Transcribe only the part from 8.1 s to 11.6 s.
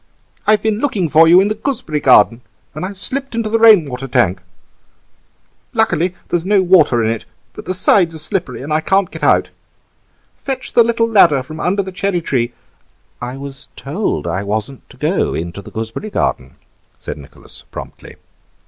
are slippery and I can't get out. Fetch the little ladder from